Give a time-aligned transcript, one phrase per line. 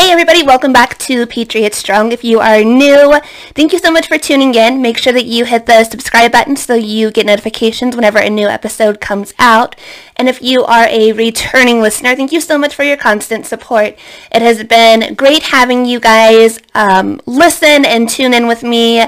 [0.00, 2.12] Hey everybody, welcome back to Patriot Strong.
[2.12, 3.20] If you are new,
[3.54, 4.80] thank you so much for tuning in.
[4.80, 8.48] Make sure that you hit the subscribe button so you get notifications whenever a new
[8.48, 9.76] episode comes out.
[10.16, 13.94] And if you are a returning listener, thank you so much for your constant support.
[14.32, 19.04] It has been great having you guys um, listen and tune in with me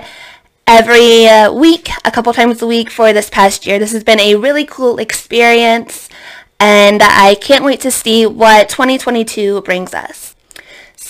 [0.67, 3.79] every uh, week, a couple times a week for this past year.
[3.79, 6.11] This has been a really cool experience
[6.61, 10.32] and I can't wait to see what 2022 brings us.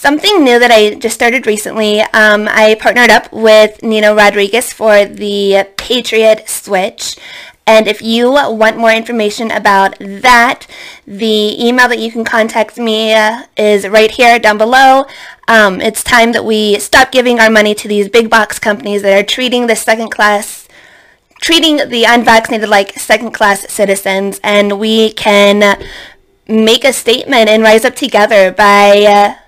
[0.02, 5.04] Something new that I just started recently, um, I partnered up with Nino Rodriguez for
[5.04, 7.16] the Patriot Switch.
[7.68, 10.66] And if you want more information about that,
[11.06, 15.04] the email that you can contact me uh, is right here down below.
[15.46, 19.16] Um, it's time that we stop giving our money to these big box companies that
[19.16, 20.66] are treating the second class,
[21.40, 25.80] treating the unvaccinated like second class citizens, and we can
[26.48, 29.41] make a statement and rise up together by uh,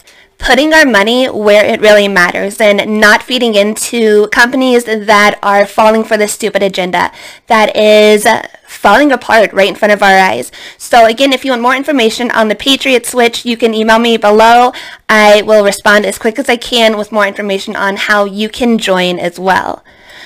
[0.45, 6.05] putting our money where it really matters and not feeding into companies that are falling
[6.05, 7.11] for this stupid agenda
[7.47, 10.53] that is uh, falling apart right in front of our eyes.
[10.77, 14.19] So again, if you want more information on the Patriot Switch, you can email me
[14.19, 14.73] below.
[15.09, 18.77] I will respond as quick as I can with more information on how you can
[18.77, 19.83] join as well.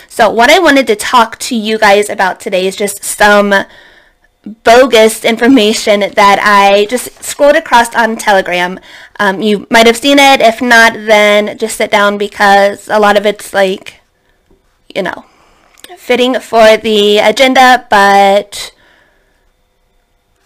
[0.08, 3.54] So what I wanted to talk to you guys about today is just some
[4.44, 8.78] bogus information that I just scrolled across on Telegram.
[9.18, 10.40] Um, you might have seen it.
[10.40, 14.00] If not, then just sit down because a lot of it's like,
[14.94, 15.24] you know,
[15.96, 18.72] fitting for the agenda, but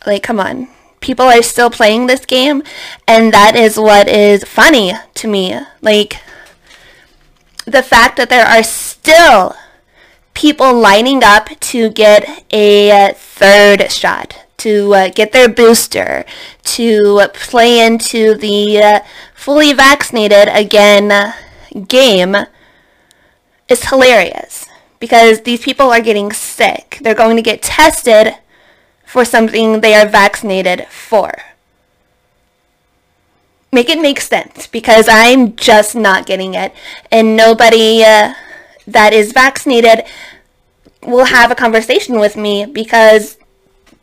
[0.06, 0.68] like, come on.
[1.00, 2.62] People are still playing this game,
[3.08, 5.58] and that is what is funny to me.
[5.80, 6.20] Like,
[7.64, 9.56] the fact that there are still
[10.34, 16.24] people lining up to get a third shot, to uh, get their booster,
[16.62, 19.00] to play into the uh,
[19.34, 21.34] fully vaccinated again
[21.88, 22.36] game
[23.68, 24.68] is hilarious
[25.00, 26.98] because these people are getting sick.
[27.00, 28.36] They're going to get tested
[29.04, 31.32] for something they are vaccinated for.
[33.72, 36.72] Make it make sense because I'm just not getting it.
[37.10, 38.34] And nobody uh,
[38.86, 40.04] that is vaccinated
[41.04, 43.38] will have a conversation with me because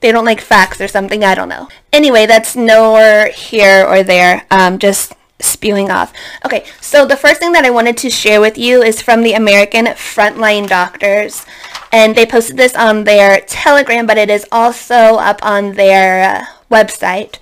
[0.02, 1.24] they don't like facts or something.
[1.24, 1.68] I don't know.
[1.92, 4.46] Anyway, that's nowhere here or there.
[4.52, 6.14] Um, just spewing off.
[6.46, 9.34] Okay, so the first thing that I wanted to share with you is from the
[9.34, 11.46] American Frontline Doctors.
[11.92, 16.46] And they posted this on their Telegram, but it is also up on their uh,
[16.70, 17.38] website.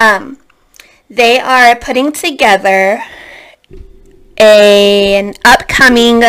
[0.00, 0.38] Um,
[1.08, 3.02] they are putting together
[4.38, 6.22] a, an upcoming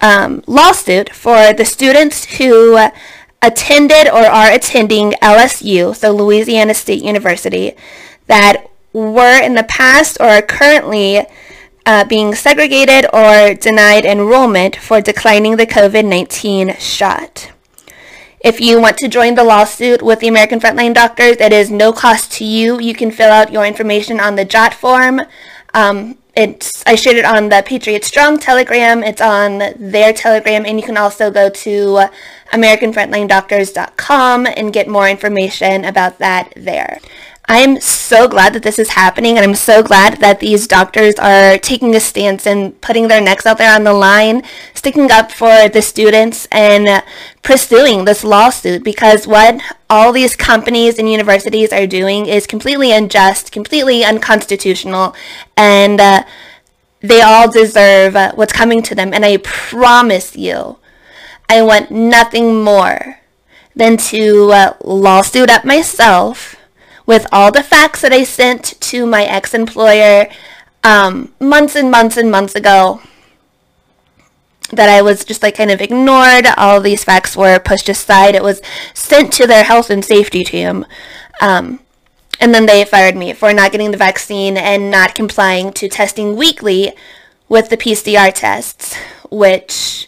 [0.00, 2.78] um, lawsuit for the students who
[3.42, 7.74] attended or are attending LSU, so Louisiana State University,
[8.26, 11.26] that were in the past or are currently
[11.86, 17.52] uh, being segregated or denied enrollment for declining the COVID 19 shot.
[18.40, 21.92] If you want to join the lawsuit with the American Frontline Doctors, it is no
[21.92, 22.78] cost to you.
[22.78, 25.26] You can fill out your information on the Jotform.
[25.74, 29.02] Um, it's I shared it on the Patriot Strong Telegram.
[29.02, 32.08] It's on their Telegram, and you can also go to
[32.52, 37.00] AmericanFrontlineDoctors.com and get more information about that there.
[37.50, 41.14] I am so glad that this is happening, and I'm so glad that these doctors
[41.14, 44.42] are taking a stance and putting their necks out there on the line,
[44.74, 47.02] sticking up for the students, and
[47.42, 53.50] pursuing this lawsuit because what all these companies and universities are doing is completely unjust,
[53.50, 55.14] completely unconstitutional,
[55.56, 56.24] and uh,
[57.00, 59.14] they all deserve what's coming to them.
[59.14, 60.76] And I promise you,
[61.48, 63.20] I want nothing more
[63.74, 66.57] than to uh, lawsuit up myself
[67.08, 70.28] with all the facts that I sent to my ex-employer
[70.84, 73.00] um, months and months and months ago
[74.72, 76.46] that I was just like kind of ignored.
[76.58, 78.34] All these facts were pushed aside.
[78.34, 78.60] It was
[78.92, 80.84] sent to their health and safety team.
[81.40, 81.80] Um,
[82.40, 86.36] and then they fired me for not getting the vaccine and not complying to testing
[86.36, 86.92] weekly
[87.48, 88.94] with the PCR tests,
[89.30, 90.07] which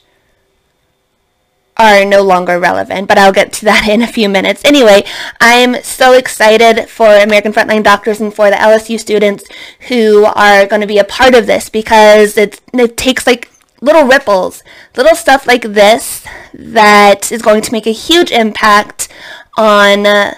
[1.81, 4.62] are no longer relevant, but I'll get to that in a few minutes.
[4.65, 5.03] Anyway,
[5.41, 9.44] I'm so excited for American Frontline Doctors and for the LSU students
[9.88, 13.50] who are going to be a part of this because it, it takes like
[13.81, 14.62] little ripples,
[14.94, 19.09] little stuff like this that is going to make a huge impact
[19.56, 20.35] on uh,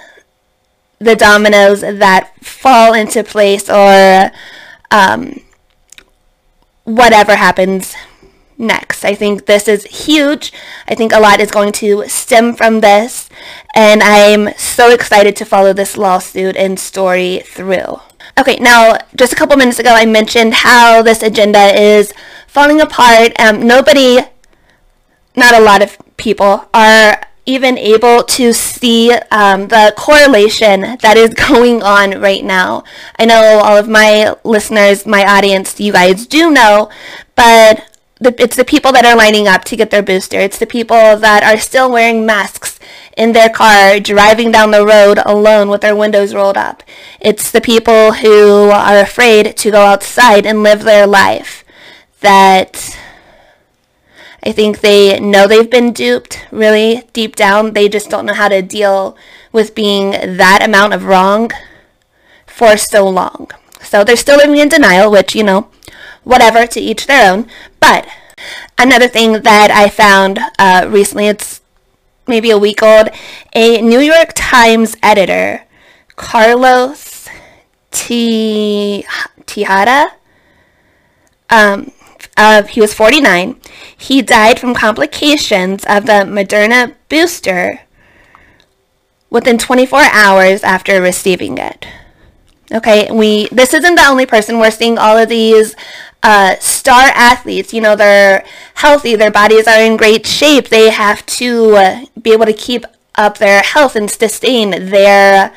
[1.01, 4.31] the dominoes that fall into place or
[4.93, 5.41] um,
[6.85, 7.97] whatever happens
[8.59, 9.05] next.
[9.05, 10.53] I think this is huge.
[10.87, 13.29] I think a lot is going to stem from this,
[13.75, 18.01] and I'm so excited to follow this lawsuit and story through.
[18.39, 22.15] Okay, now, just a couple minutes ago, I mentioned how this agenda is
[22.47, 23.39] falling apart.
[23.39, 24.21] Um, nobody,
[25.37, 31.35] not a lot of people, are even able to see um, the correlation that is
[31.49, 32.85] going on right now.
[33.19, 36.89] I know all of my listeners, my audience, you guys do know,
[37.35, 37.92] but
[38.23, 40.39] the, it's the people that are lining up to get their booster.
[40.39, 42.79] It's the people that are still wearing masks
[43.17, 46.83] in their car, driving down the road alone with their windows rolled up.
[47.21, 51.65] It's the people who are afraid to go outside and live their life
[52.21, 52.97] that
[54.45, 57.73] I think they know they've been duped, really, deep down.
[57.73, 59.17] They just don't know how to deal
[59.53, 61.51] with being that amount of wrong
[62.47, 63.51] for so long.
[63.83, 65.69] So they're still living in denial, which, you know,
[66.25, 67.47] whatever, to each their own.
[67.81, 68.07] But
[68.79, 71.61] another thing that I found uh, recently, it's
[72.27, 73.09] maybe a week old,
[73.55, 75.65] a New York Times editor,
[76.17, 77.29] Carlos
[77.91, 79.05] T-
[79.47, 80.13] Tejada,
[81.51, 81.93] um,
[82.37, 83.61] of he was 49.
[83.97, 87.81] He died from complications of the Moderna booster
[89.31, 91.87] within 24 hours after receiving it.
[92.71, 95.75] Okay, we this isn't the only person we're seeing all of these
[96.23, 97.73] uh, star athletes.
[97.73, 100.69] You know, they're healthy, their bodies are in great shape.
[100.69, 102.85] They have to uh, be able to keep
[103.15, 105.53] up their health and sustain their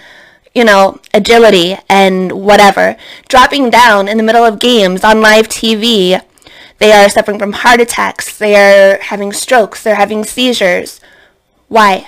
[0.53, 2.95] you know, agility and whatever,
[3.27, 6.21] dropping down in the middle of games on live TV
[6.77, 8.37] they are suffering from heart attacks.
[8.37, 9.83] They are having strokes.
[9.83, 10.99] They're having seizures.
[11.67, 12.07] Why?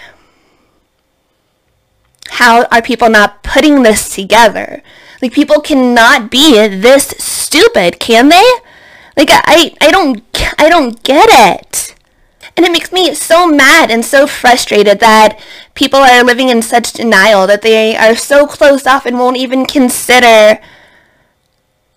[2.29, 4.83] How are people not putting this together?
[5.21, 8.45] Like people cannot be this stupid, can they?
[9.15, 10.23] Like I I don't
[10.57, 11.95] I don't get it.
[12.55, 15.39] And it makes me so mad and so frustrated that
[15.75, 19.65] people are living in such denial that they are so closed off and won't even
[19.65, 20.59] consider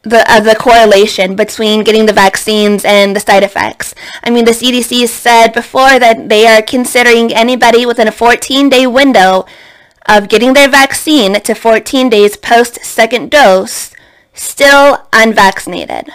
[0.02, 3.94] the uh, the correlation between getting the vaccines and the side effects.
[4.22, 9.44] I mean, the CDC said before that they are considering anybody within a 14-day window
[10.06, 13.92] of getting their vaccine to 14 days post second dose
[14.34, 16.10] still unvaccinated.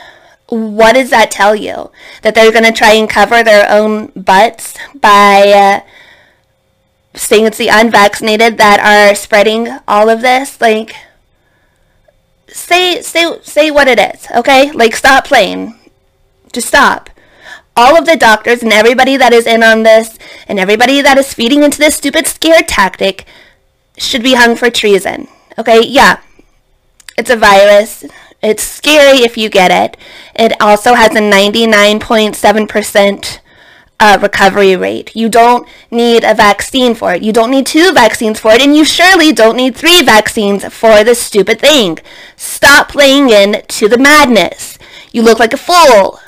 [0.47, 1.91] What does that tell you?
[2.21, 5.79] That they're going to try and cover their own butts by uh,
[7.15, 10.59] saying it's the unvaccinated that are spreading all of this?
[10.61, 10.95] Like,
[12.47, 14.71] say say say what it is, okay?
[14.71, 15.77] Like stop playing.
[16.51, 17.09] Just stop.
[17.77, 20.17] All of the doctors and everybody that is in on this
[20.47, 23.25] and everybody that is feeding into this stupid scare tactic
[23.97, 25.27] should be hung for treason.
[25.57, 25.81] Okay?
[25.85, 26.19] Yeah.
[27.17, 28.05] It's a virus.
[28.41, 29.97] It's scary if you get it.
[30.35, 33.39] It also has a 99.7%
[33.99, 35.15] uh, recovery rate.
[35.15, 37.23] You don't need a vaccine for it.
[37.23, 38.61] You don't need two vaccines for it.
[38.61, 41.99] And you surely don't need three vaccines for this stupid thing.
[42.35, 44.77] Stop playing in to the madness.
[45.11, 46.19] You look like a fool.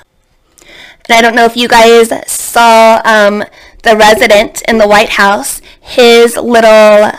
[1.09, 3.43] And I don't know if you guys saw um,
[3.83, 7.11] the resident in the White House, his little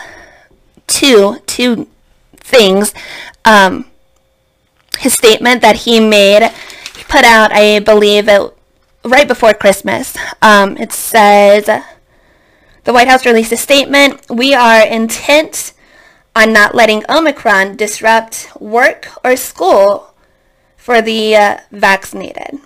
[0.89, 1.87] two, two
[2.35, 2.93] things,
[3.45, 3.85] um,
[4.97, 6.51] his statement that he made,
[6.95, 8.53] he put out, I believe it
[9.05, 10.17] right before Christmas.
[10.41, 11.65] Um, it says
[12.83, 14.29] the White House released a statement.
[14.29, 15.73] We are intent
[16.35, 20.13] on not letting Omicron disrupt work or school
[20.75, 22.59] for the uh, vaccinated.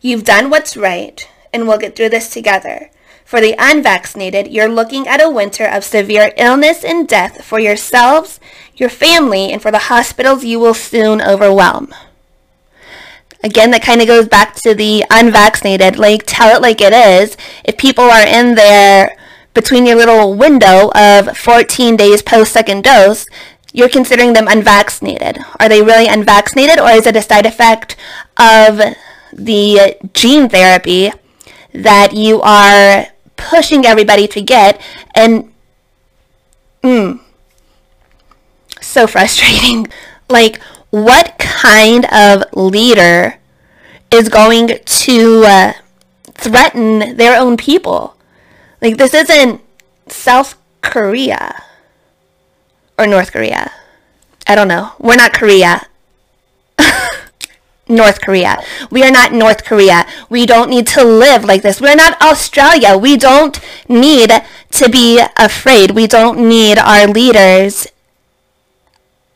[0.00, 2.90] You've done what's right, and we'll get through this together.
[3.32, 8.38] For the unvaccinated, you're looking at a winter of severe illness and death for yourselves,
[8.76, 11.94] your family, and for the hospitals you will soon overwhelm.
[13.42, 15.96] Again, that kind of goes back to the unvaccinated.
[15.96, 17.38] Like, tell it like it is.
[17.64, 19.16] If people are in there
[19.54, 23.24] between your little window of 14 days post second dose,
[23.72, 25.38] you're considering them unvaccinated.
[25.58, 27.96] Are they really unvaccinated, or is it a side effect
[28.36, 28.78] of
[29.32, 31.12] the gene therapy
[31.72, 33.06] that you are
[33.50, 34.80] pushing everybody to get?
[35.14, 35.52] And,
[36.82, 37.20] mm,
[38.80, 39.88] so frustrating.
[40.28, 43.38] Like, what kind of leader
[44.10, 45.72] is going to uh,
[46.32, 48.16] threaten their own people?
[48.80, 49.60] Like, this isn't
[50.08, 51.62] South Korea
[52.98, 53.70] or North Korea.
[54.46, 54.92] I don't know.
[54.98, 55.86] We're not Korea.
[57.92, 58.62] North Korea.
[58.90, 60.06] We are not North Korea.
[60.28, 61.80] We don't need to live like this.
[61.80, 62.96] We're not Australia.
[62.96, 64.32] We don't need
[64.72, 65.92] to be afraid.
[65.92, 67.86] We don't need our leaders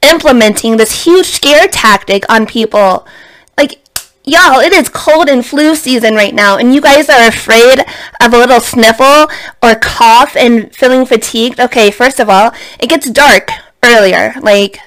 [0.03, 3.07] implementing this huge scare tactic on people.
[3.57, 3.81] Like,
[4.25, 7.81] y'all, it is cold and flu season right now, and you guys are afraid
[8.21, 9.29] of a little sniffle
[9.63, 11.61] or cough and feeling fatigued.
[11.61, 13.51] Okay, first of all, it gets dark
[13.83, 14.35] earlier.
[14.41, 14.79] Like,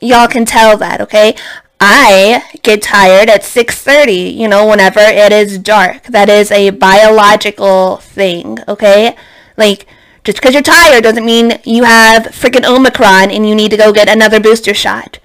[0.00, 1.34] y'all can tell that, okay?
[1.80, 6.04] I get tired at 6:30, you know, whenever it is dark.
[6.04, 9.14] That is a biological thing, okay?
[9.56, 9.86] Like
[10.24, 13.92] just because you're tired doesn't mean you have freaking Omicron and you need to go
[13.92, 15.18] get another booster shot.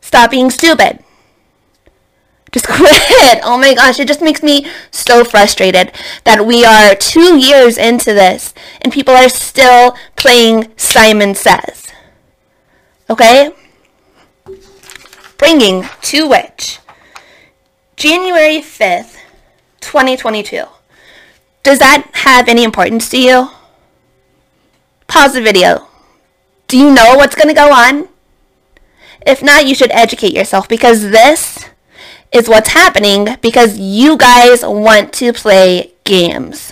[0.00, 1.00] Stop being stupid.
[2.52, 3.40] Just quit.
[3.42, 5.92] Oh my gosh, it just makes me so frustrated
[6.24, 11.88] that we are two years into this and people are still playing Simon Says.
[13.08, 13.52] Okay?
[15.40, 16.80] Bringing to which
[17.96, 19.16] January 5th,
[19.80, 20.64] 2022.
[21.62, 23.48] Does that have any importance to you?
[25.06, 25.88] Pause the video.
[26.68, 28.08] Do you know what's going to go on?
[29.26, 31.70] If not, you should educate yourself because this
[32.32, 36.70] is what's happening because you guys want to play games.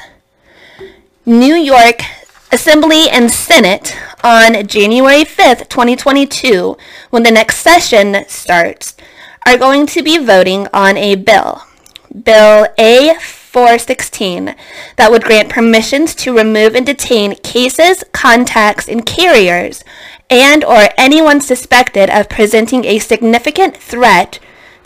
[1.25, 2.03] New York
[2.51, 6.79] Assembly and Senate on January 5th, 2022,
[7.11, 8.97] when the next session starts,
[9.45, 11.63] are going to be voting on a bill,
[12.11, 14.57] Bill A416,
[14.97, 19.85] that would grant permissions to remove and detain cases, contacts, and carriers
[20.31, 24.39] and or anyone suspected of presenting a significant threat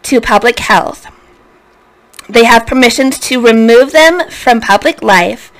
[0.02, 1.06] to public health.
[2.28, 5.52] They have permissions to remove them from public life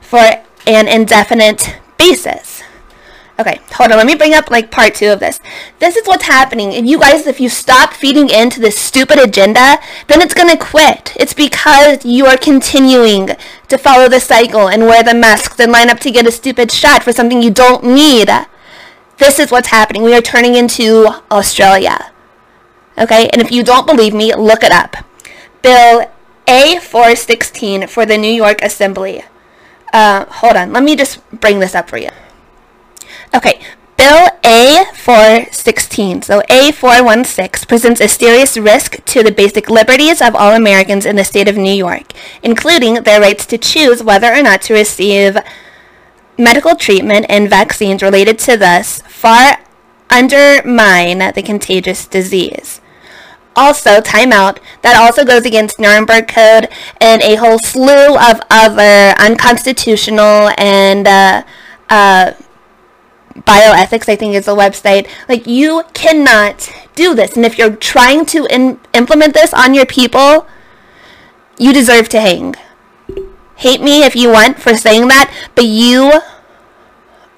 [0.00, 2.62] for an indefinite basis.
[3.38, 3.98] Okay, hold on.
[3.98, 5.40] Let me bring up like part two of this.
[5.78, 6.72] This is what's happening.
[6.72, 10.56] And you guys, if you stop feeding into this stupid agenda, then it's going to
[10.56, 11.14] quit.
[11.16, 13.28] It's because you are continuing
[13.68, 16.72] to follow the cycle and wear the masks and line up to get a stupid
[16.72, 18.30] shot for something you don't need.
[19.18, 20.02] This is what's happening.
[20.02, 22.12] We are turning into Australia.
[22.98, 24.96] Okay, and if you don't believe me, look it up.
[25.60, 26.10] Bill
[26.46, 29.24] A416 for the New York Assembly.
[29.92, 32.10] Uh, hold on, let me just bring this up for you.
[33.34, 33.60] Okay,
[33.96, 41.06] Bill A416, so A416, presents a serious risk to the basic liberties of all Americans
[41.06, 42.12] in the state of New York,
[42.42, 45.38] including their rights to choose whether or not to receive
[46.38, 49.58] medical treatment and vaccines related to this far
[50.10, 52.80] undermine the contagious disease
[53.56, 56.68] also timeout that also goes against Nuremberg Code
[57.00, 61.42] and a whole slew of other unconstitutional and uh,
[61.88, 62.32] uh,
[63.34, 65.08] bioethics I think is the website.
[65.28, 67.36] Like you cannot do this.
[67.36, 70.46] And if you're trying to in- implement this on your people
[71.58, 72.54] you deserve to hang.
[73.56, 76.20] Hate me if you want for saying that but you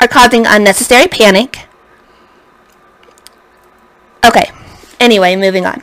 [0.00, 1.66] are causing unnecessary panic.
[4.24, 4.50] Okay.
[4.98, 5.82] Anyway moving on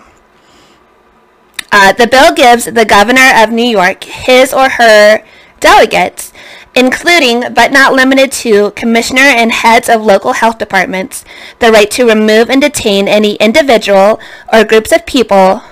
[1.77, 5.21] uh, the bill gives the governor of New York his or her
[5.59, 6.31] delegates,
[6.73, 11.25] including but not limited to commissioner and heads of local health departments,
[11.59, 14.21] the right to remove and detain any individual
[14.53, 15.63] or groups of people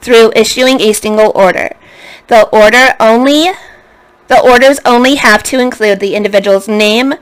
[0.00, 1.76] through issuing a single order.
[2.28, 3.50] The order only
[4.28, 7.12] the orders only have to include the individual's name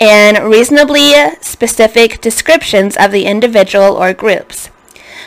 [0.00, 4.70] and reasonably specific descriptions of the individual or groups.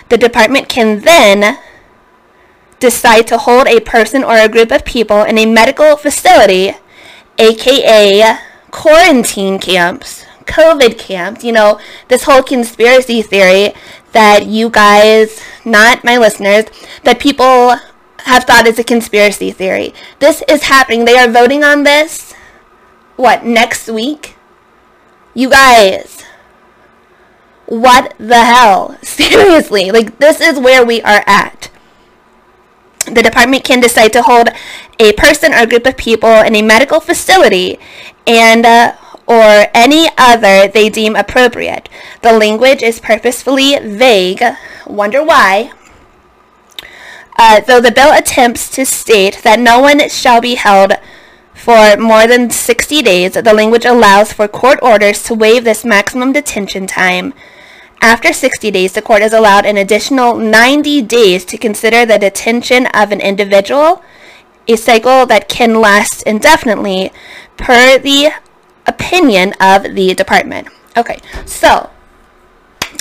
[0.10, 1.60] The department can then
[2.84, 6.74] decide to hold a person or a group of people in a medical facility,
[7.38, 8.38] aka
[8.72, 13.74] quarantine camps, COVID camps, you know, this whole conspiracy theory
[14.12, 16.66] that you guys, not my listeners,
[17.06, 17.78] that people
[18.26, 19.94] have thought is a conspiracy theory.
[20.20, 21.06] This is happening.
[21.06, 22.34] They are voting on this,
[23.16, 24.36] what, next week?
[25.34, 26.22] You guys,
[27.66, 28.98] what the hell?
[29.04, 31.70] Seriously, like, this is where we are at
[33.06, 34.50] the department can decide to hold
[35.00, 37.80] a person or group of people in a medical facility
[38.28, 38.96] and uh,
[39.26, 41.90] or any other they deem appropriate.
[42.22, 44.44] The language is purposefully vague.
[44.86, 45.72] Wonder why?
[47.38, 50.94] Uh, though the bill attempts to state that no one shall be held
[51.54, 56.34] for more than 60 days, the language allows for court orders to waive this maximum
[56.34, 57.34] detention time
[58.04, 62.86] after 60 days, the court is allowed an additional 90 days to consider the detention
[62.88, 64.04] of an individual,
[64.68, 67.14] a cycle that can last indefinitely
[67.56, 68.34] per the
[68.86, 70.68] opinion of the department.
[70.98, 71.90] Okay, so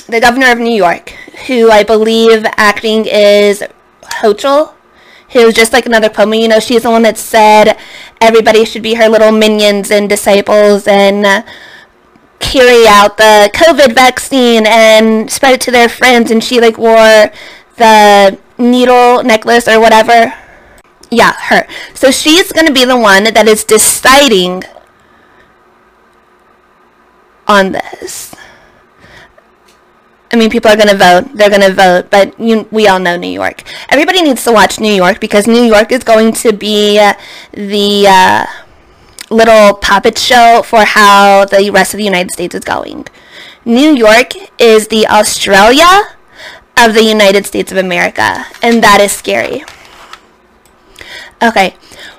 [0.07, 1.09] the governor of New York,
[1.47, 3.61] who I believe acting is
[4.03, 4.73] Hochul,
[5.33, 6.39] who's just like another Cuomo.
[6.39, 7.77] You know, she's the one that said
[8.21, 11.25] everybody should be her little minions and disciples and.
[11.25, 11.43] Uh,
[12.43, 17.31] carry out the COVID vaccine and spread it to their friends, and she like wore
[17.77, 20.33] the needle necklace or whatever.
[21.09, 21.65] Yeah, her.
[21.93, 24.63] So she's going to be the one that is deciding
[27.47, 28.35] on this.
[30.31, 31.35] I mean, people are going to vote.
[31.35, 33.61] They're going to vote, but you, we all know New York.
[33.89, 36.97] Everybody needs to watch New York because New York is going to be
[37.51, 38.45] the uh,
[39.29, 43.07] little puppet show for how the rest of the United States is going.
[43.65, 46.15] New York is the Australia
[46.77, 49.63] of the United States of America, and that is scary.
[51.41, 51.75] Okay,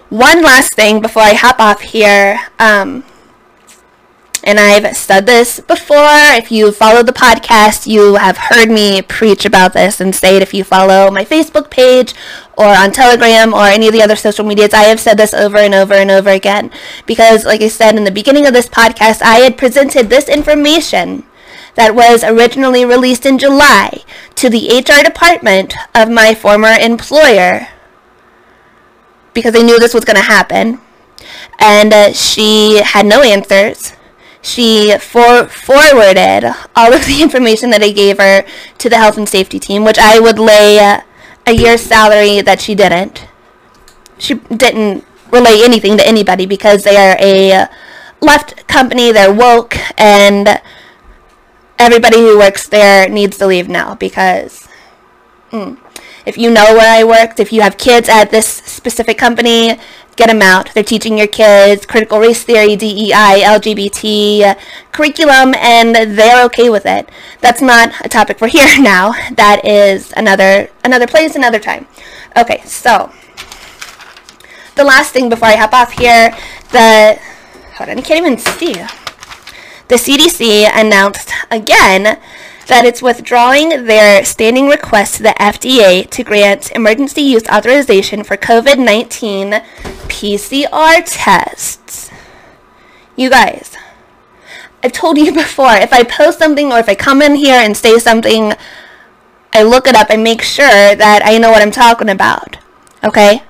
[0.08, 2.38] one last thing before I hop off here.
[2.58, 3.04] Um,
[4.44, 5.96] and I've said this before.
[6.36, 10.42] If you follow the podcast, you have heard me preach about this and say it
[10.42, 12.14] if you follow my Facebook page
[12.56, 14.74] or on Telegram or any of the other social medias.
[14.74, 16.70] I have said this over and over and over again
[17.06, 21.24] because, like I said in the beginning of this podcast, I had presented this information
[21.74, 24.04] that was originally released in July
[24.36, 27.68] to the HR department of my former employer
[29.32, 30.80] because I knew this was going to happen.
[31.58, 33.93] And uh, she had no answers
[34.44, 36.44] she for- forwarded
[36.76, 38.44] all of the information that I gave her
[38.78, 40.78] to the health and safety team, which I would lay
[41.46, 43.26] a year's salary that she didn't.
[44.18, 47.68] She didn't relay anything to anybody because they are a
[48.20, 50.60] left company, they're woke, and
[51.78, 54.68] everybody who works there needs to leave now because.
[55.50, 55.78] Mm,
[56.26, 59.78] if you know where I worked, if you have kids at this specific company,
[60.16, 60.72] get them out.
[60.74, 64.56] They're teaching your kids critical race theory, DEI, LGBT
[64.92, 67.08] curriculum, and they're okay with it.
[67.40, 69.12] That's not a topic for here now.
[69.34, 71.86] That is another another place, another time.
[72.36, 73.12] Okay, so
[74.76, 76.36] the last thing before I hop off here,
[76.72, 77.18] the
[77.76, 78.74] hold on, I can't even see.
[79.86, 82.18] The CDC announced again
[82.66, 88.36] that it's withdrawing their standing request to the FDA to grant emergency use authorization for
[88.36, 89.52] COVID 19
[90.08, 92.10] PCR tests.
[93.16, 93.76] You guys,
[94.82, 97.76] I've told you before, if I post something or if I come in here and
[97.76, 98.54] say something,
[99.52, 102.58] I look it up and make sure that I know what I'm talking about.
[103.02, 103.42] Okay?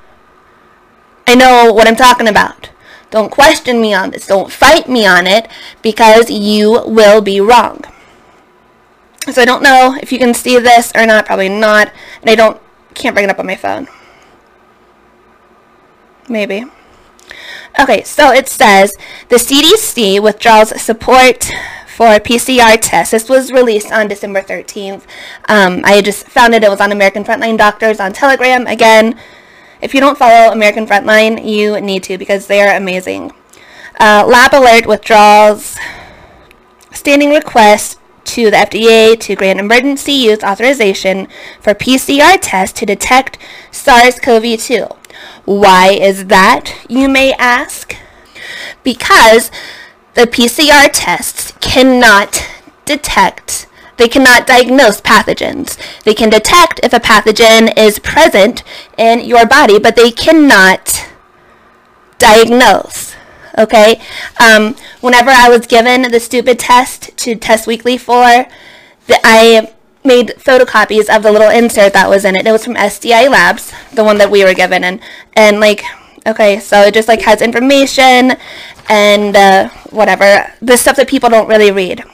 [1.27, 2.71] I know what I'm talking about.
[3.11, 4.27] Don't question me on this.
[4.27, 5.49] Don't fight me on it
[5.83, 7.85] because you will be wrong.
[9.31, 11.93] So I don't know if you can see this or not, probably not.
[12.21, 12.61] And I don't
[12.95, 13.89] can't bring it up on my phone.
[16.29, 16.65] Maybe.
[17.79, 18.95] Okay, so it says
[19.29, 21.51] the CDC withdraws support
[21.89, 23.13] for PCR tests.
[23.13, 25.03] This was released on December 13th.
[25.49, 26.63] Um, I just found it.
[26.63, 28.67] It was on American Frontline Doctors on Telegram.
[28.67, 29.19] Again,
[29.81, 33.33] if you don't follow American Frontline, you need to because they are amazing.
[33.99, 35.77] Uh, Lab Alert withdraws
[36.93, 41.29] standing request to the FDA to grant emergency use authorization
[41.61, 43.39] for PCR tests to detect
[43.71, 44.87] SARS CoV 2.
[45.45, 47.97] Why is that, you may ask?
[48.83, 49.51] Because
[50.15, 52.47] the PCR tests cannot
[52.85, 55.79] detect, they cannot diagnose pathogens.
[56.03, 58.63] They can detect if a pathogen is present
[58.99, 61.09] in your body, but they cannot
[62.19, 63.15] diagnose
[63.59, 64.01] okay?
[64.41, 68.47] Um, whenever I was given the stupid test to test weekly for,
[69.07, 69.73] the, I
[70.05, 72.47] made photocopies of the little insert that was in it.
[72.47, 75.01] It was from SDI Labs, the one that we were given, and
[75.35, 75.83] and like,
[76.27, 78.37] okay, so it just like has information
[78.89, 82.05] and uh, whatever the stuff that people don't really read.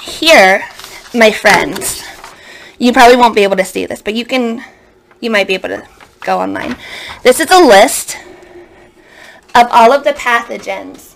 [0.00, 0.64] Here,
[1.14, 2.02] my friends,
[2.78, 4.64] you probably won't be able to see this, but you can,
[5.20, 5.86] you might be able to
[6.20, 6.76] go online.
[7.22, 8.16] This is a list
[9.54, 11.14] of all of the pathogens,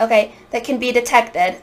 [0.00, 1.60] okay, that can be detected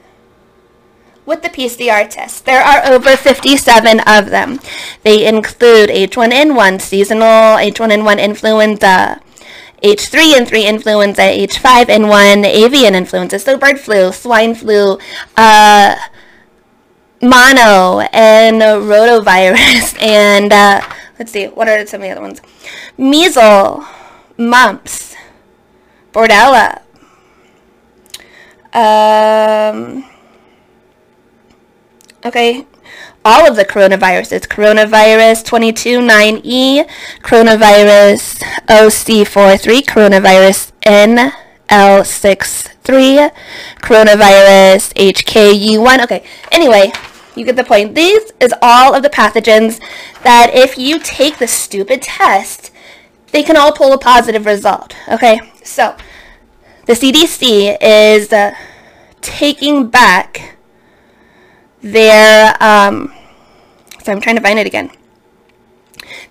[1.25, 2.45] with the PCR test.
[2.45, 4.59] There are over 57 of them.
[5.03, 9.21] They include H1N1, seasonal H1N1 influenza,
[9.83, 14.99] H3N3 influenza, H5N1 avian influenza, so bird flu, swine flu,
[15.37, 15.95] uh,
[17.21, 20.81] mono, and rotavirus, and uh,
[21.17, 22.41] let's see, what are some of the other ones?
[22.97, 23.85] Measles,
[24.37, 25.10] mumps,
[26.13, 26.81] Bordella.
[28.73, 30.05] Um,
[32.25, 32.65] okay,
[33.23, 34.47] all of the coronaviruses.
[34.47, 36.89] Coronavirus 229E,
[37.21, 40.71] coronavirus OC43, coronavirus
[41.69, 43.31] NL63,
[43.81, 46.03] coronavirus HKU1.
[46.03, 46.91] Okay, anyway,
[47.35, 47.95] you get the point.
[47.95, 49.79] These is all of the pathogens
[50.23, 52.71] that if you take the stupid test,
[53.31, 54.95] they can all pull a positive result.
[55.07, 55.95] Okay, so
[56.85, 58.53] the CDC is uh,
[59.21, 60.57] taking back
[61.81, 63.13] their, um,
[64.03, 64.91] so I'm trying to find it again,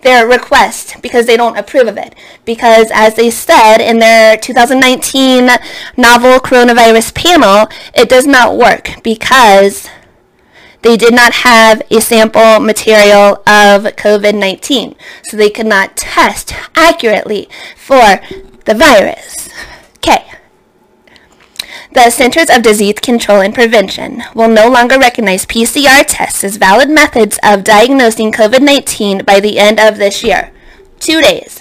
[0.02, 2.14] their request because they don't approve of it.
[2.44, 5.50] Because as they said in their 2019
[5.96, 9.88] novel coronavirus panel, it does not work because
[10.82, 16.54] they did not have a sample material of COVID 19, so they could not test
[16.74, 18.20] accurately for
[18.64, 19.48] the virus.
[19.96, 20.24] Okay.
[21.92, 26.88] The Centers of Disease Control and Prevention will no longer recognize PCR tests as valid
[26.88, 30.52] methods of diagnosing COVID 19 by the end of this year.
[31.00, 31.60] Two days.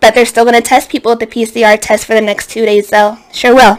[0.00, 2.64] But they're still going to test people with the PCR test for the next two
[2.64, 3.18] days, though.
[3.32, 3.78] Sure will.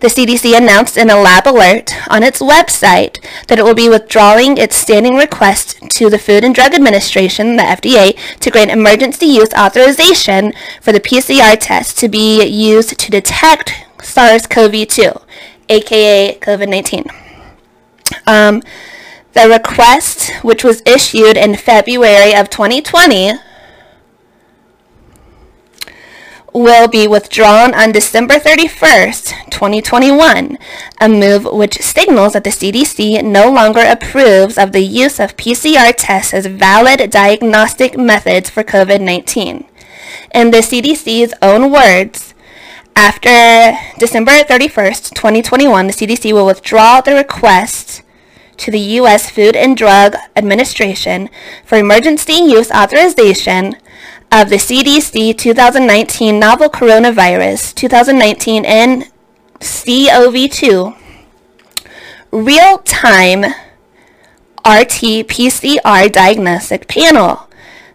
[0.00, 4.58] The CDC announced in a lab alert on its website that it will be withdrawing
[4.58, 9.52] its standing request to the Food and Drug Administration, the FDA, to grant emergency use
[9.54, 15.22] authorization for the PCR test to be used to detect SARS-CoV-2,
[15.68, 17.10] aka COVID-19.
[18.26, 18.62] Um,
[19.32, 23.32] the request, which was issued in February of 2020,
[26.54, 30.56] will be withdrawn on December 31st, 2021,
[31.00, 35.92] a move which signals that the CDC no longer approves of the use of PCR
[35.96, 39.64] tests as valid diagnostic methods for COVID 19.
[40.32, 42.34] In the CDC's own words,
[42.94, 48.02] after December 31st, 2021, the CDC will withdraw the request
[48.58, 49.28] to the U.S.
[49.28, 51.28] Food and Drug Administration
[51.64, 53.74] for emergency use authorization
[54.34, 58.64] of the CDC 2019 novel coronavirus 2019
[59.60, 60.96] NCOV2
[62.32, 63.44] real-time
[64.66, 67.48] RT-PCR diagnostic panel.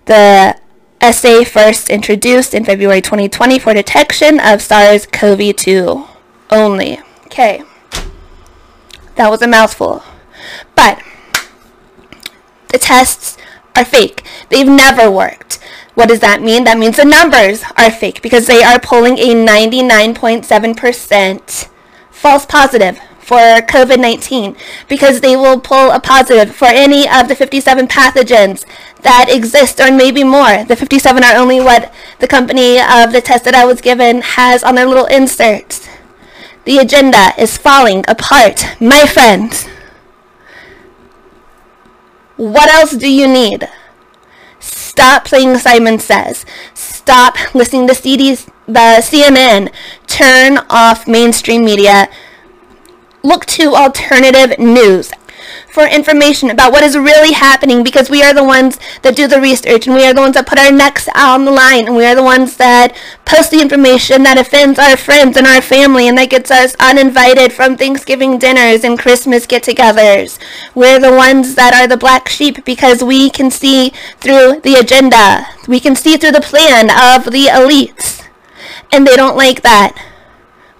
[0.06, 0.58] The
[1.02, 6.08] assay first introduced in February 2020 for detection of SARS-CoV-2
[6.52, 7.02] only.
[7.26, 7.64] Okay.
[9.16, 10.04] That was a mouthful.
[10.74, 11.04] But
[12.70, 13.38] the tests
[13.76, 14.24] are fake.
[14.48, 15.60] They've never worked.
[16.00, 16.64] What does that mean?
[16.64, 21.68] That means the numbers are fake because they are pulling a 99.7%
[22.10, 24.56] false positive for COVID 19
[24.88, 28.66] because they will pull a positive for any of the 57 pathogens
[29.02, 30.64] that exist, or maybe more.
[30.64, 34.64] The 57 are only what the company of the test that I was given has
[34.64, 35.90] on their little inserts.
[36.64, 39.68] The agenda is falling apart, my friends.
[42.38, 43.68] What else do you need?
[45.00, 46.46] Stop playing Simon Says.
[46.74, 49.72] Stop listening to CDs, the uh, CNN.
[50.08, 52.10] Turn off mainstream media.
[53.24, 55.14] Look to alternative news
[55.68, 59.40] for information about what is really happening because we are the ones that do the
[59.40, 62.06] research and we are the ones that put our necks on the line and we
[62.06, 66.18] are the ones that post the information that offends our friends and our family and
[66.18, 70.40] that gets us uninvited from Thanksgiving dinners and Christmas get-togethers.
[70.74, 75.46] We're the ones that are the black sheep because we can see through the agenda.
[75.68, 78.26] We can see through the plan of the elites.
[78.92, 79.94] And they don't like that.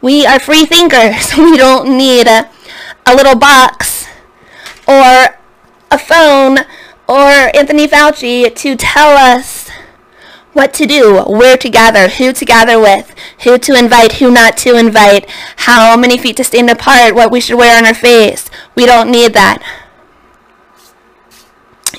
[0.02, 1.32] We are free thinkers.
[1.38, 2.50] We don't need a,
[3.06, 3.99] a little box
[4.90, 5.38] or
[5.92, 6.60] a phone
[7.08, 9.70] or Anthony Fauci to tell us
[10.54, 14.58] what to do, where to gather, who to gather with, who to invite, who not
[14.58, 18.50] to invite, how many feet to stand apart, what we should wear on our face.
[18.76, 19.64] We don't need that.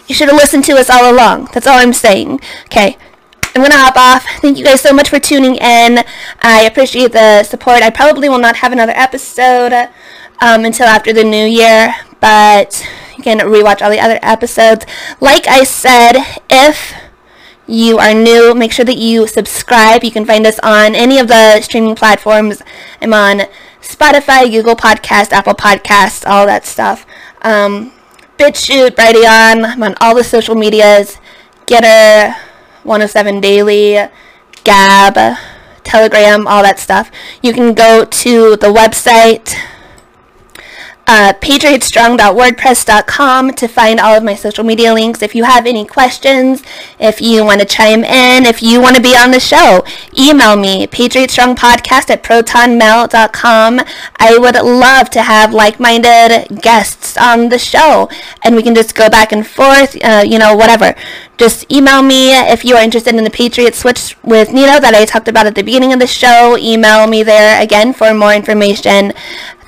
[0.07, 1.50] You should have listened to us all along.
[1.55, 2.40] That's all I'm saying.
[2.64, 2.98] Okay.
[3.55, 4.24] I'm going to hop off.
[4.40, 6.05] Thank you guys so much for tuning in.
[6.40, 7.83] I appreciate the support.
[7.83, 9.72] I probably will not have another episode
[10.40, 14.87] um, until after the new year, but you can rewatch all the other episodes.
[15.20, 16.94] Like I said, if
[17.66, 20.04] you are new, make sure that you subscribe.
[20.04, 22.62] You can find us on any of the streaming platforms.
[23.00, 23.42] I'm on
[23.80, 27.06] Spotify, Google Podcast, Apple Podcasts, all that stuff.
[27.42, 27.92] Um,
[28.38, 29.64] BitChute, Brighteon.
[29.64, 31.18] I'm on all the social medias.
[31.66, 32.35] Gettr,
[32.83, 34.09] 107 Daily,
[34.64, 35.37] Gab,
[35.85, 37.11] Telegram, all that stuff.
[37.42, 39.54] You can go to the website
[41.12, 45.22] uh, patriotstrong.wordpress.com to find all of my social media links.
[45.22, 46.62] If you have any questions,
[47.00, 49.84] if you want to chime in, if you want to be on the show,
[50.16, 53.80] email me, patriotstrongpodcast at protonmail.com.
[54.18, 58.08] I would love to have like-minded guests on the show,
[58.44, 60.94] and we can just go back and forth, uh, you know, whatever.
[61.38, 65.04] Just email me if you are interested in the Patriot Switch with Nino that I
[65.06, 66.56] talked about at the beginning of the show.
[66.56, 69.12] Email me there again for more information.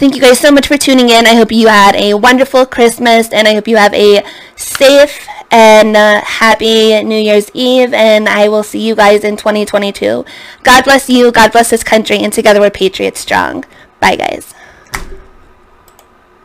[0.03, 1.29] Thank you guys so much for tuning in.
[1.29, 4.25] I hope you had a wonderful Christmas and I hope you have a
[4.57, 7.95] safe and uh, happy New Year's Eve.
[7.95, 10.25] And I will see you guys in 2022.
[10.65, 11.31] God bless you.
[11.31, 12.19] God bless this country.
[12.19, 13.65] And together we're Patriots strong.
[14.01, 14.53] Bye, guys.